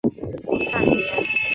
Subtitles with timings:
[0.47, 0.95] 范平人。